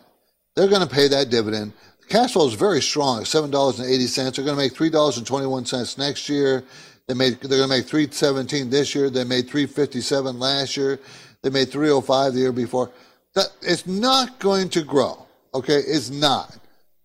[0.54, 1.72] They're going to pay that dividend.
[2.00, 4.36] The cash flow is very strong at $7.80.
[4.36, 6.62] They're going to make $3.21 next year.
[7.08, 9.10] They made, they're going to make 317 this year.
[9.10, 11.00] They made 357 last year.
[11.42, 12.92] They made 305 the year before.
[13.34, 15.26] That, it's not going to grow.
[15.54, 15.78] Okay.
[15.78, 16.56] It's not.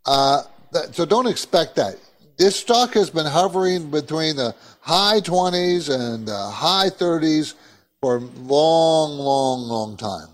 [0.05, 1.95] Uh, that, so don't expect that.
[2.37, 7.55] This stock has been hovering between the high 20s and the high 30s
[8.01, 10.27] for a long, long, long time.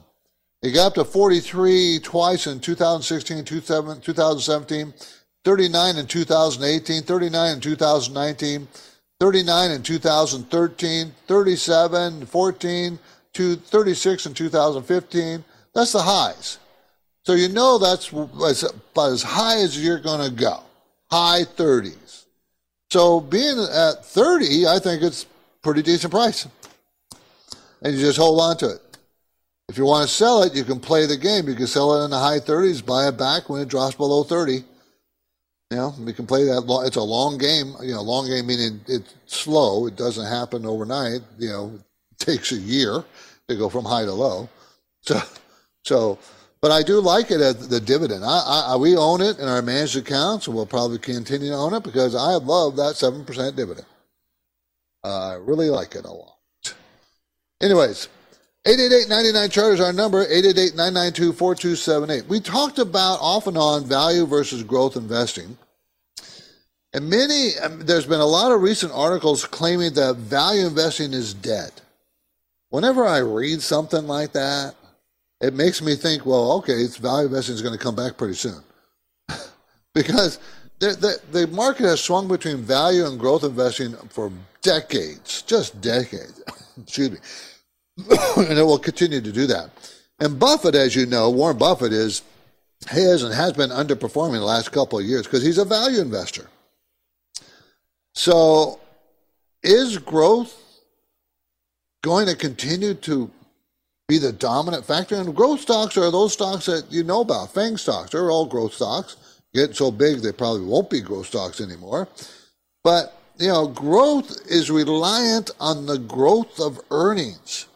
[0.61, 4.93] It got up to 43 twice in 2016, 2017,
[5.43, 8.67] 39 in 2018, 39 in 2019,
[9.19, 12.99] 39 in 2013, 37, 14,
[13.33, 15.43] 36 in 2015.
[15.73, 16.57] That's the highs.
[17.23, 20.61] So you know that's about as high as you're going to go.
[21.11, 22.25] High 30s.
[22.91, 25.25] So being at 30, I think it's
[25.61, 26.47] pretty decent price
[27.81, 28.81] and you just hold on to it.
[29.67, 31.47] If you want to sell it, you can play the game.
[31.47, 34.23] You can sell it in the high 30s, buy it back when it drops below
[34.23, 34.63] 30.
[35.71, 36.61] You know, we can play that.
[36.61, 37.73] Long, It's a long game.
[37.81, 39.87] You know, long game meaning it's slow.
[39.87, 41.21] It doesn't happen overnight.
[41.39, 41.79] You know,
[42.11, 43.03] it takes a year
[43.47, 44.49] to go from high to low.
[45.01, 45.21] So,
[45.83, 46.19] so,
[46.61, 48.23] but I do like it as the dividend.
[48.25, 51.73] I, I, we own it in our managed accounts, and we'll probably continue to own
[51.73, 53.85] it because I love that seven percent dividend.
[55.03, 56.34] Uh, I really like it a lot.
[57.61, 58.09] Anyways,
[58.65, 64.97] 888-99 chart is our number 888-992-4278 we talked about off and on value versus growth
[64.97, 65.57] investing.
[66.93, 71.33] And many um, there's been a lot of recent articles claiming that value investing is
[71.33, 71.71] dead.
[72.69, 74.75] Whenever i read something like that
[75.41, 78.35] it makes me think well okay it's value investing is going to come back pretty
[78.35, 78.61] soon.
[79.93, 80.39] Because
[80.79, 84.29] the, the, the market has swung between value and growth investing for
[84.61, 86.43] decades just decades
[86.81, 87.17] excuse me,
[88.37, 89.69] and it will continue to do that.
[90.19, 92.21] And Buffett, as you know, Warren Buffett is
[92.87, 96.47] has and has been underperforming the last couple of years because he's a value investor.
[98.13, 98.79] So,
[99.63, 100.61] is growth
[102.03, 103.29] going to continue to
[104.07, 105.15] be the dominant factor?
[105.15, 107.53] And growth stocks are those stocks that you know about.
[107.53, 109.17] FANG stocks, they're all growth stocks.
[109.53, 112.07] Get so big they probably won't be growth stocks anymore.
[112.83, 117.67] But you know, growth is reliant on the growth of earnings.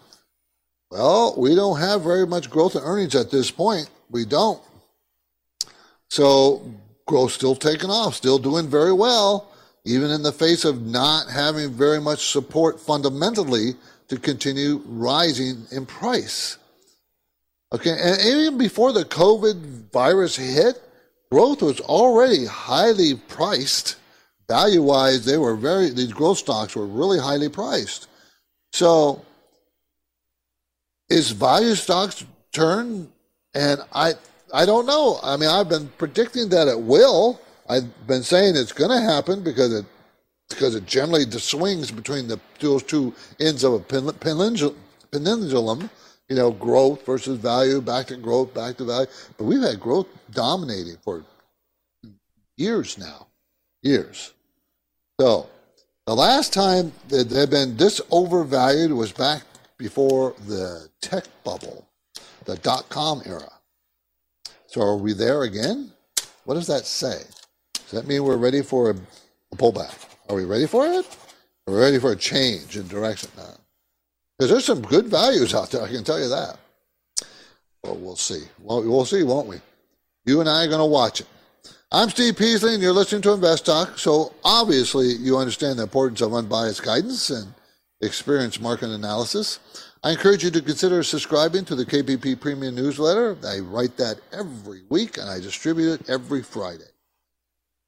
[0.91, 3.89] Well, we don't have very much growth in earnings at this point.
[4.09, 4.61] We don't.
[6.09, 6.63] So
[7.05, 9.51] growth still taking off, still doing very well,
[9.85, 13.75] even in the face of not having very much support fundamentally
[14.07, 16.57] to continue rising in price.
[17.71, 20.81] Okay, and even before the COVID virus hit,
[21.31, 23.97] growth was already highly priced
[24.49, 28.09] value wise, they were very, these growth stocks were really highly priced.
[28.73, 29.23] So,
[31.09, 33.09] is value stocks turn?
[33.53, 34.13] And I,
[34.53, 35.19] I don't know.
[35.23, 37.39] I mean, I've been predicting that it will.
[37.69, 39.85] I've been saying it's going to happen because it,
[40.49, 45.89] because it generally swings between the those two ends of a pendulum,
[46.27, 49.07] you know, growth versus value, back to growth, back to value.
[49.37, 51.23] But we've had growth dominating for
[52.57, 53.27] years now,
[53.83, 54.33] years.
[55.19, 55.49] So
[56.05, 59.43] the last time that they've been this overvalued was back
[59.77, 61.85] before the tech bubble,
[62.45, 63.51] the dot com era.
[64.67, 65.91] So are we there again?
[66.45, 67.21] What does that say?
[67.73, 68.95] Does that mean we're ready for a,
[69.51, 69.93] a pullback?
[70.29, 71.17] Are we ready for it?
[71.67, 73.57] Are we ready for a change in direction uh, now?
[74.37, 76.57] Because there's some good values out there, I can tell you that.
[77.83, 78.43] Well, we'll see.
[78.61, 79.59] Well, we'll see, won't we?
[80.25, 81.27] You and I are going to watch it.
[81.91, 83.97] I'm Steve Peasley, and you're listening to Invest Talk.
[83.97, 87.51] So obviously, you understand the importance of unbiased guidance and
[87.99, 89.59] experienced market analysis.
[90.03, 93.35] I encourage you to consider subscribing to the KPP Premium Newsletter.
[93.43, 96.91] I write that every week, and I distribute it every Friday.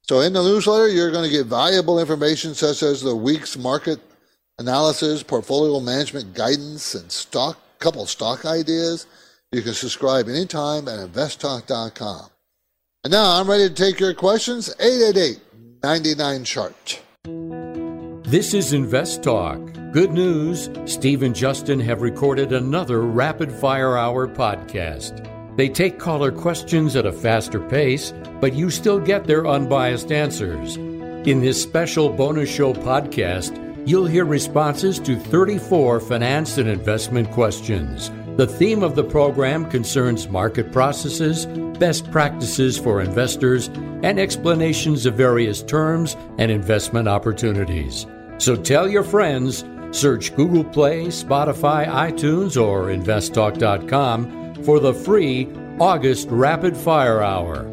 [0.08, 4.00] So in the newsletter, you're going to get valuable information such as the week's market
[4.58, 9.06] analysis, portfolio management guidance, and stock couple stock ideas.
[9.52, 12.31] You can subscribe anytime at investtalk.com.
[13.04, 14.72] And now I'm ready to take your questions.
[14.78, 15.40] 888
[15.82, 17.02] 99 chart.
[18.22, 19.58] This is Invest Talk.
[19.90, 25.28] Good news Steve and Justin have recorded another Rapid Fire Hour podcast.
[25.56, 30.76] They take caller questions at a faster pace, but you still get their unbiased answers.
[30.76, 38.12] In this special bonus show podcast, you'll hear responses to 34 finance and investment questions.
[38.36, 41.44] The theme of the program concerns market processes,
[41.78, 43.68] best practices for investors,
[44.02, 48.06] and explanations of various terms and investment opportunities.
[48.38, 55.46] So tell your friends, search Google Play, Spotify, iTunes, or investtalk.com for the free
[55.78, 57.66] August Rapid Fire Hour.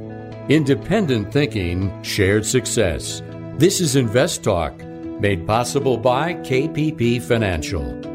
[0.49, 3.22] Independent thinking, shared success.
[3.55, 4.78] This is Invest Talk,
[5.22, 8.09] made possible by KPP Financial.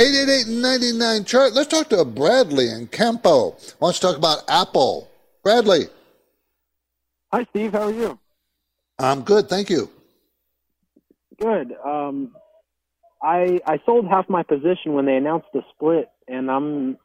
[0.00, 1.52] 888-99 chart.
[1.52, 3.54] Let's talk to Bradley and Campo.
[3.80, 5.10] Wants to talk about Apple.
[5.42, 5.88] Bradley.
[7.30, 7.72] Hi, Steve.
[7.72, 8.18] How are you?
[8.98, 9.90] I'm good, thank you.
[11.38, 11.74] Good.
[11.84, 12.34] Um,
[13.22, 16.96] I I sold half my position when they announced the split, and I'm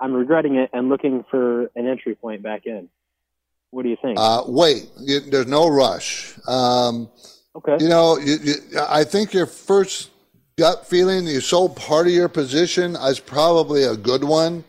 [0.00, 2.88] I'm regretting it and looking for an entry point back in.
[3.70, 4.18] What do you think?
[4.18, 6.32] Uh, wait, you, there's no rush.
[6.48, 7.10] Um,
[7.54, 7.76] okay.
[7.78, 8.54] You know, you, you,
[8.88, 10.10] I think your first
[10.58, 14.64] gut feeling you sold part of your position is probably a good one,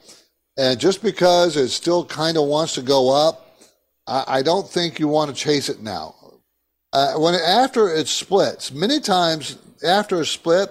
[0.56, 3.58] and just because it still kind of wants to go up,
[4.06, 6.16] I, I don't think you want to chase it now.
[6.94, 10.70] Uh, when after it splits, many times after a split,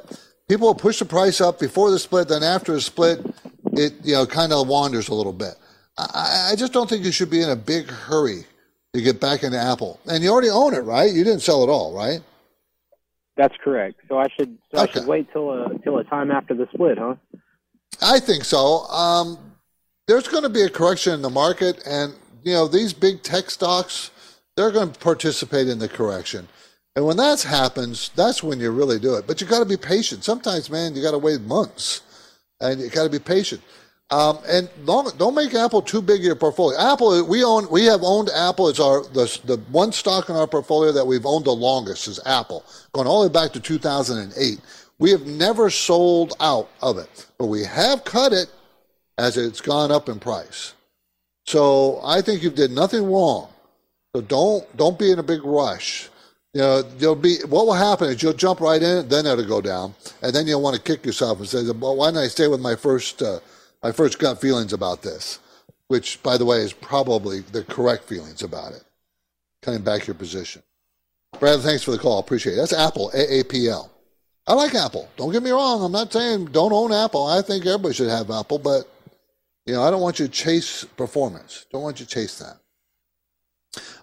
[0.48, 2.28] people will push the price up before the split.
[2.28, 3.24] Then after a split,
[3.72, 5.54] it you know kind of wanders a little bit.
[5.96, 8.44] I, I just don't think you should be in a big hurry
[8.94, 9.98] to get back into Apple.
[10.06, 11.12] And you already own it, right?
[11.12, 12.20] You didn't sell it all, right?
[13.38, 14.00] That's correct.
[14.08, 14.90] So I should so Okay.
[14.90, 17.14] I should wait till a till a time after the split, huh?
[18.02, 18.82] I think so.
[18.88, 19.38] Um,
[20.08, 23.50] there's going to be a correction in the market, and you know these big tech
[23.50, 24.10] stocks,
[24.56, 26.48] they're going to participate in the correction.
[26.96, 29.24] And when that happens, that's when you really do it.
[29.28, 30.24] But you got to be patient.
[30.24, 32.02] Sometimes, man, you got to wait months,
[32.60, 33.62] and you got to be patient.
[34.10, 36.78] Um, and don't, don't make Apple too big your portfolio.
[36.78, 38.68] Apple, we own, we have owned Apple.
[38.68, 42.18] It's our the, the one stock in our portfolio that we've owned the longest is
[42.24, 44.60] Apple, going all the way back to 2008.
[44.98, 48.50] We have never sold out of it, but we have cut it
[49.18, 50.72] as it's gone up in price.
[51.46, 53.48] So I think you did nothing wrong.
[54.16, 56.08] So don't don't be in a big rush.
[56.54, 59.60] You know, you'll be what will happen is you'll jump right in, then it'll go
[59.60, 62.48] down, and then you'll want to kick yourself and say, "Well, why didn't I stay
[62.48, 63.40] with my first uh,
[63.82, 65.38] my first gut feelings about this?"
[65.88, 68.84] Which, by the way, is probably the correct feelings about it.
[69.62, 70.62] Cutting back your position.
[71.40, 72.18] Brad, thanks for the call.
[72.18, 72.56] Appreciate it.
[72.56, 73.88] That's Apple, AAPL.
[74.46, 75.08] I like Apple.
[75.16, 75.84] Don't get me wrong.
[75.84, 77.26] I'm not saying don't own Apple.
[77.26, 78.88] I think everybody should have Apple, but
[79.66, 81.66] you know, I don't want you to chase performance.
[81.70, 82.56] Don't want you to chase that.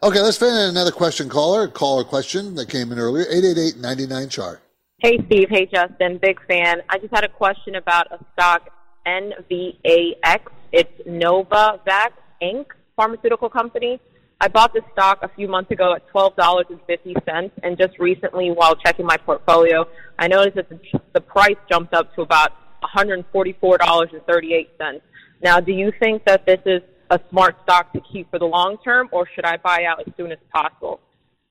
[0.04, 1.68] Okay, let's fit in another question caller.
[1.68, 3.26] Caller question that came in earlier.
[3.26, 4.62] 888-99 chart.
[5.00, 5.50] Hey, Steve.
[5.50, 6.20] Hey, Justin.
[6.22, 6.84] Big fan.
[6.90, 8.70] I just had a question about a stock,
[9.06, 10.40] NVAX.
[10.72, 14.00] It's Novavax Inc., pharmaceutical company.
[14.42, 19.06] I bought this stock a few months ago at $12.50, and just recently, while checking
[19.06, 19.86] my portfolio,
[20.20, 20.80] I noticed that the,
[21.14, 22.52] the price jumped up to about
[22.84, 25.02] $144.38.
[25.42, 28.78] Now, do you think that this is a smart stock to keep for the long
[28.84, 31.00] term, or should I buy out as soon as possible?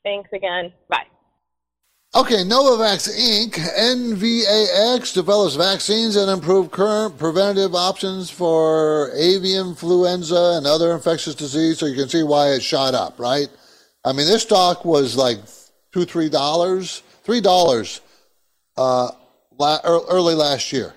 [0.02, 0.72] Thanks again.
[0.88, 1.06] Bye.
[2.16, 10.64] Okay, Novavax Inc., NVAX, develops vaccines and improve current preventative options for avian influenza and
[10.64, 11.80] other infectious disease.
[11.80, 13.48] So you can see why it shot up, right?
[14.04, 15.38] I mean, this stock was like
[15.92, 18.00] two, three dollars, three dollars
[18.76, 19.10] uh,
[19.60, 20.94] early last year,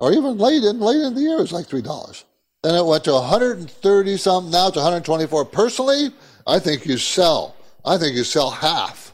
[0.00, 2.24] or even late in late in the year, it was like three dollars.
[2.64, 4.50] Then it went to 130 something.
[4.50, 5.44] Now it's 124.
[5.44, 6.10] Personally,
[6.44, 7.54] I think you sell.
[7.84, 9.07] I think you sell half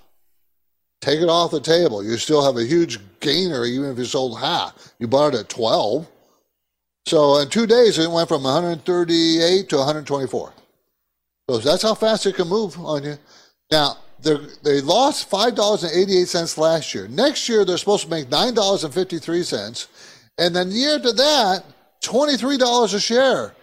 [1.04, 2.02] take it off the table.
[2.02, 4.94] You still have a huge gainer even if you sold half.
[4.98, 6.08] You bought it at 12.
[7.06, 10.52] So in two days, it went from 138 to 124.
[11.50, 13.18] So that's how fast it can move on you.
[13.70, 14.48] Now, they're-
[14.82, 17.06] lost $5.88 last year.
[17.08, 19.86] Next year, they're supposed to make $9.53.
[20.38, 21.64] And then the year to that,
[22.00, 23.54] $23 a share.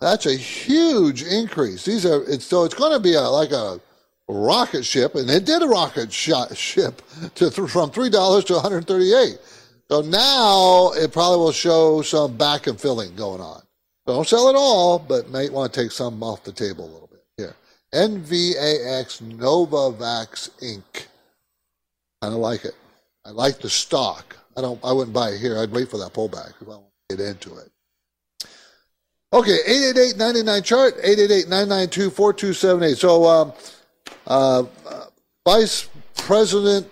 [0.00, 1.84] That's a huge increase.
[1.84, 3.80] These are it's, so it's going to be a, like a
[4.32, 7.02] rocket ship, and it did a rocket shot, ship
[7.34, 9.38] to th- from three dollars to 138.
[9.90, 13.62] So now it probably will show some back and filling going on.
[14.06, 17.08] Don't sell it all, but may want to take some off the table a little
[17.08, 17.54] bit here.
[17.92, 21.06] NVAX Novavax Inc.
[22.22, 22.74] Kind of like it.
[23.24, 24.36] I like the stock.
[24.56, 24.78] I don't.
[24.84, 25.58] I wouldn't buy it here.
[25.58, 27.70] I'd wait for that pullback if I want to get into it.
[29.32, 29.58] Okay,
[29.94, 32.96] 888-99 chart, 888-992-4278.
[32.96, 33.52] So um,
[34.30, 35.06] uh, uh,
[35.44, 36.88] Vice President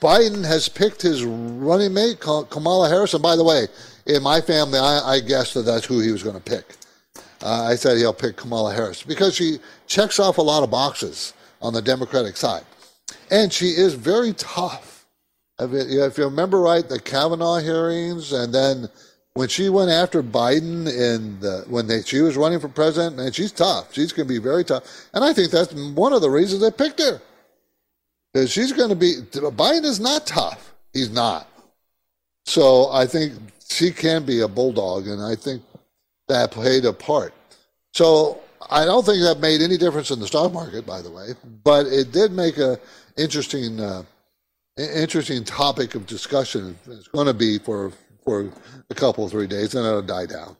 [0.00, 3.14] Biden has picked his running mate, Kamala Harris.
[3.14, 3.66] And by the way,
[4.06, 6.76] in my family, I, I guessed that that's who he was going to pick.
[7.42, 11.32] Uh, I said he'll pick Kamala Harris because she checks off a lot of boxes
[11.62, 12.64] on the Democratic side.
[13.30, 15.06] And she is very tough.
[15.58, 18.88] If you, if you remember right, the Kavanaugh hearings, and then
[19.34, 23.34] when she went after Biden in the when they, she was running for president, and
[23.34, 23.92] she's tough.
[23.92, 26.70] She's going to be very tough, and I think that's one of the reasons they
[26.70, 27.20] picked her.
[28.32, 30.72] Because she's going to be, Biden is not tough.
[30.92, 31.48] He's not.
[32.44, 33.34] So I think
[33.68, 35.62] she can be a bulldog, and I think
[36.28, 37.34] that played a part.
[37.92, 41.30] So I don't think that made any difference in the stock market, by the way,
[41.64, 42.78] but it did make a
[43.16, 44.04] interesting, uh,
[44.76, 46.78] interesting topic of discussion.
[46.86, 47.92] It's going to be for
[48.24, 48.50] for
[48.90, 50.56] a couple three days, and it'll die down.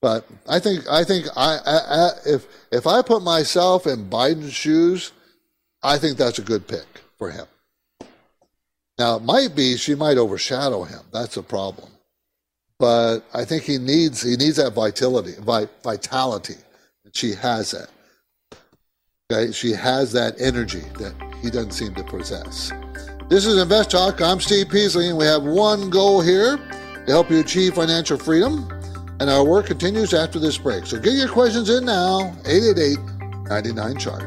[0.00, 4.54] But I think I think I, I, I if if I put myself in Biden's
[4.54, 5.12] shoes,
[5.82, 6.86] I think that's a good pick
[7.18, 7.46] for him.
[8.98, 11.00] Now it might be she might overshadow him.
[11.12, 11.90] That's a problem.
[12.78, 15.34] But I think he needs he needs that vitality,
[15.82, 16.56] vitality.
[17.12, 17.90] She has it.
[19.30, 22.72] Okay, she has that energy that he doesn't seem to possess.
[23.28, 24.20] This is Invest Talk.
[24.22, 26.58] I'm Steve Peasley, and we have one goal here
[27.06, 28.68] to help you achieve financial freedom.
[29.20, 30.86] And our work continues after this break.
[30.86, 32.98] So get your questions in now, 888
[33.50, 34.22] 99 Chart.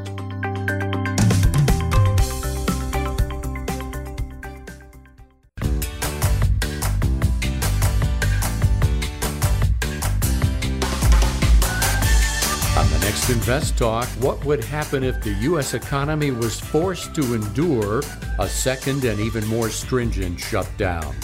[12.76, 15.74] On the next Invest Talk what would happen if the U.S.
[15.74, 18.04] economy was forced to endure
[18.40, 21.16] a second and even more stringent shutdown.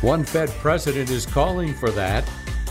[0.00, 2.24] One Fed president is calling for that.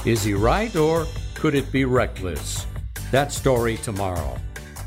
[0.06, 1.06] Is he right or
[1.36, 2.66] could it be reckless?
[3.12, 4.38] That story tomorrow.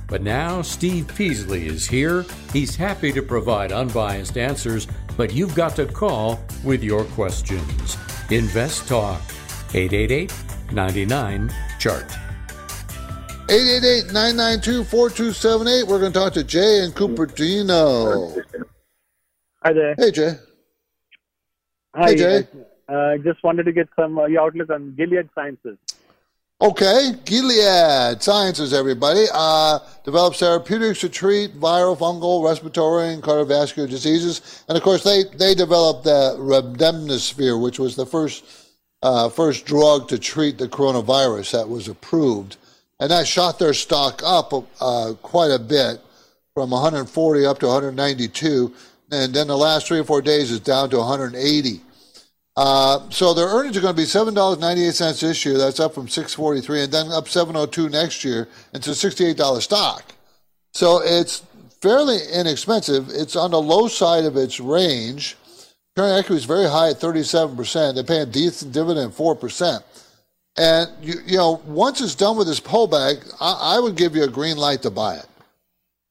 [0.09, 2.24] But now Steve Peasley is here.
[2.53, 7.97] He's happy to provide unbiased answers, but you've got to call with your questions.
[8.30, 9.20] Invest Talk
[9.74, 10.32] 888
[10.72, 12.11] 99 Chart.
[13.51, 15.88] 888-992-4278.
[15.88, 18.41] We're going to talk to Jay and Cupertino.
[19.64, 19.97] Hi there.
[19.99, 20.34] Hey, Jay.
[21.95, 22.49] Hi, hey, Jay.
[22.88, 25.78] I uh, just wanted to get some uh, your outlook on Gilead Sciences.
[26.61, 34.64] Okay, Gilead Sciences, everybody, uh, develops therapeutics to treat viral, fungal, respiratory, and cardiovascular diseases.
[34.68, 38.45] And of course, they, they developed the remdesivir, which was the first,
[39.03, 42.57] uh, first drug to treat the coronavirus that was approved
[43.01, 46.01] and that shot their stock up uh, quite a bit
[46.55, 48.74] from 140 up to 192,
[49.11, 51.80] and then the last three or four days is down to 180.
[52.56, 55.56] Uh, so their earnings are going to be seven dollars ninety eight cents this year.
[55.56, 58.48] That's up from six forty three, and then up seven oh two next year.
[58.74, 60.04] It's a sixty eight dollar stock.
[60.74, 61.42] So it's
[61.80, 63.08] fairly inexpensive.
[63.08, 65.36] It's on the low side of its range.
[65.96, 67.94] Current equity is very high at thirty seven percent.
[67.94, 69.84] They're paying a decent dividend four percent.
[70.58, 74.24] And you, you know, once it's done with this pullback, I, I would give you
[74.24, 75.26] a green light to buy it.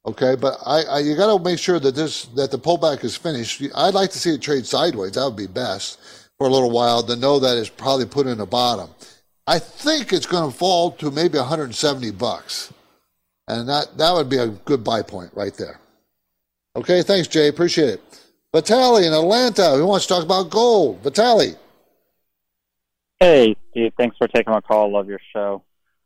[0.05, 3.15] Okay, but I, I you got to make sure that this that the pullback is
[3.15, 3.61] finished.
[3.75, 5.13] I'd like to see it trade sideways.
[5.13, 5.99] That would be best
[6.37, 8.89] for a little while to know that it's probably put in a bottom.
[9.45, 12.73] I think it's going to fall to maybe 170 bucks,
[13.47, 15.79] and that that would be a good buy point right there.
[16.75, 17.47] Okay, thanks, Jay.
[17.47, 18.01] Appreciate it.
[18.55, 21.01] Vitali in Atlanta, who wants to talk about gold?
[21.01, 21.55] Vitali.
[23.19, 23.91] Hey, Steve.
[23.97, 24.91] Thanks for taking my call.
[24.91, 25.63] Love your show.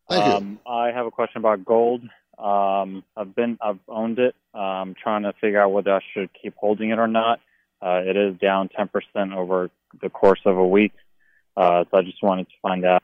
[0.10, 0.72] Thank um, you.
[0.72, 2.02] I have a question about gold.
[2.38, 4.36] Um, I've been, I've owned it.
[4.54, 7.40] I'm trying to figure out whether I should keep holding it or not.
[7.82, 9.70] Uh, it is down 10% over
[10.02, 10.94] the course of a week.
[11.56, 13.04] Uh, so I just wanted to find out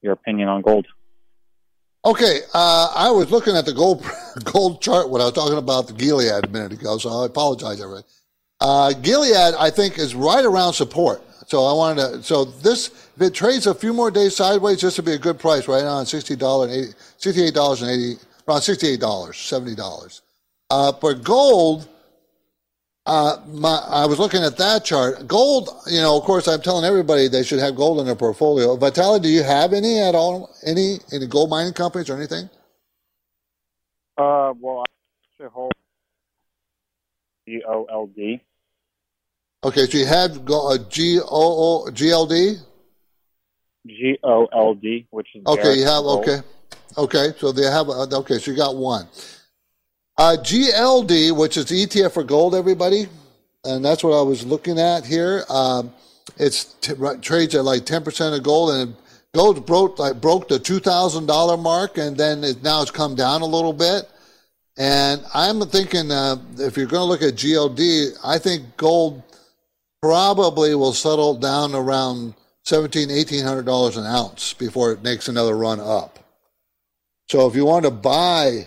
[0.00, 0.86] your opinion on gold.
[2.04, 4.04] Okay, uh, I was looking at the gold
[4.44, 7.80] gold chart when I was talking about the Gilead a minute ago, so I apologize,
[7.80, 8.04] everybody.
[8.60, 11.22] Uh, Gilead, I think, is right around support.
[11.46, 12.22] So I wanted to.
[12.22, 15.38] So this, if it trades a few more days sideways, this would be a good
[15.38, 18.14] price right now on sixty dollars and eighty, sixty-eight dollars and eighty,
[18.46, 20.22] around sixty-eight dollars, seventy dollars.
[20.70, 21.88] Uh, but gold,
[23.04, 25.26] uh, my, I was looking at that chart.
[25.26, 28.76] Gold, you know, of course, I'm telling everybody they should have gold in their portfolio.
[28.76, 30.54] Vitali, do you have any at all?
[30.64, 32.48] Any any gold mining companies or anything?
[34.16, 34.84] Uh, well,
[35.40, 35.72] I hold
[37.48, 38.40] G O L D.
[39.64, 42.56] Okay, so you have uh, G O O G L D.
[43.86, 45.74] G O L D, which is okay.
[45.74, 46.38] You have okay,
[46.96, 47.32] okay.
[47.38, 48.38] So they have uh, okay.
[48.38, 49.06] So you got one.
[50.18, 53.06] Uh, GLD, which is ETF for gold, everybody,
[53.64, 55.44] and that's what I was looking at here.
[55.48, 55.92] Um,
[56.36, 58.94] it's t- trades at like ten percent of gold, and
[59.34, 63.14] gold broke like broke the two thousand dollar mark, and then it, now it's come
[63.14, 64.08] down a little bit.
[64.76, 69.22] And I'm thinking uh, if you're going to look at GLD, I think gold
[70.00, 72.34] probably will settle down around
[72.64, 76.11] seventeen, eighteen hundred dollars an ounce before it makes another run up.
[77.32, 78.66] So if you want to buy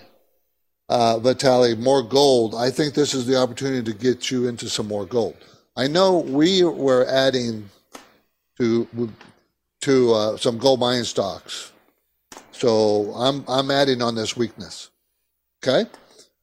[0.89, 4.87] uh, Vitali more gold, I think this is the opportunity to get you into some
[4.87, 5.35] more gold.
[5.77, 7.69] I know we were adding
[8.57, 8.87] to
[9.81, 11.73] to uh, some gold mining stocks,
[12.51, 14.89] so I'm I'm adding on this weakness.
[15.63, 15.87] Okay,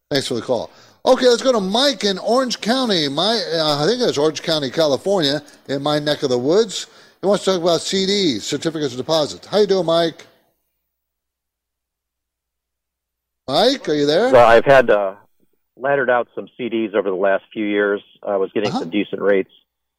[0.08, 0.70] thanks for the call.
[1.04, 3.08] Okay, let's go to Mike in Orange County.
[3.08, 6.86] My, uh, I think it's Orange County, California, in my neck of the woods.
[7.20, 9.44] He wants to talk about CDs, certificates of deposit.
[9.46, 10.28] How you doing, Mike?
[13.48, 14.30] Mike, are you there?
[14.30, 15.16] So I've had uh,
[15.76, 18.00] laddered out some CDs over the last few years.
[18.22, 18.80] I was getting Uh-huh.
[18.80, 19.50] some decent rates,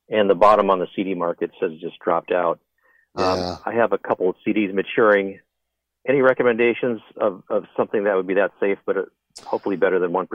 [0.09, 2.59] and the bottom on the CD market says it just dropped out.
[3.17, 3.31] Yeah.
[3.31, 5.39] Um, I have a couple of CDs maturing.
[6.07, 9.01] Any recommendations of, of something that would be that safe, but uh,
[9.45, 10.27] hopefully better than one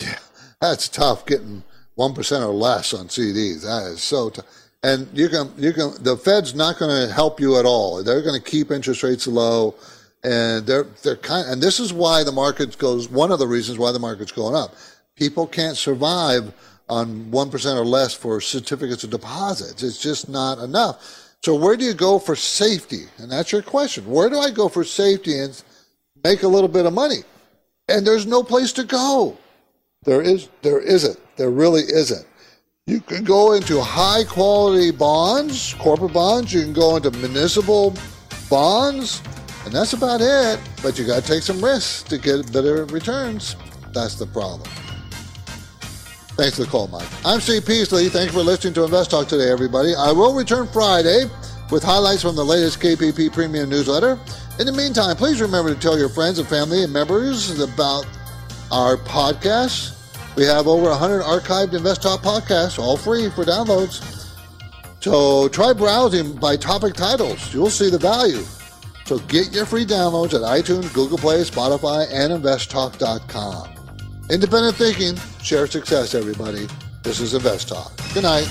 [0.00, 0.18] Yeah.
[0.60, 1.62] That's tough getting
[1.94, 3.62] one percent or less on CDs.
[3.62, 4.46] That is so tough.
[4.82, 8.02] And you can you can the Fed's not going to help you at all.
[8.04, 9.74] They're going to keep interest rates low,
[10.22, 11.48] and they're they're kind.
[11.48, 13.08] And this is why the market goes.
[13.08, 14.74] One of the reasons why the market's going up.
[15.16, 16.52] People can't survive
[16.88, 19.82] on one percent or less for certificates of deposits.
[19.82, 21.36] It's just not enough.
[21.42, 23.04] So where do you go for safety?
[23.18, 24.06] And that's your question.
[24.06, 25.62] Where do I go for safety and
[26.22, 27.22] make a little bit of money?
[27.88, 29.36] And there's no place to go.
[30.04, 31.18] There is there isn't.
[31.36, 32.26] There really isn't.
[32.86, 37.94] You can go into high quality bonds, corporate bonds, you can go into municipal
[38.48, 39.22] bonds,
[39.64, 40.60] and that's about it.
[40.82, 43.56] But you gotta take some risks to get better returns.
[43.92, 44.68] That's the problem.
[46.36, 47.08] Thanks for the call, Mike.
[47.24, 48.08] I'm Steve Peasley.
[48.08, 49.94] Thanks for listening to Invest Talk today, everybody.
[49.94, 51.24] I will return Friday
[51.70, 54.18] with highlights from the latest KPP Premium newsletter.
[54.58, 58.06] In the meantime, please remember to tell your friends and family and members about
[58.70, 59.96] our podcast.
[60.36, 64.26] We have over 100 archived Invest Talk podcasts, all free for downloads.
[65.00, 67.52] So try browsing by topic titles.
[67.52, 68.44] You'll see the value.
[69.10, 73.68] So get your free downloads at iTunes, Google Play, Spotify, and investtalk.com.
[74.30, 76.68] Independent thinking, share success, everybody.
[77.02, 77.90] This is Invest Talk.
[78.14, 78.48] Good night.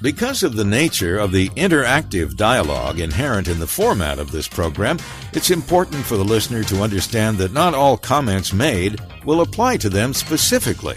[0.00, 4.98] Because of the nature of the interactive dialogue inherent in the format of this program,
[5.34, 9.88] it's important for the listener to understand that not all comments made will apply to
[9.88, 10.96] them specifically.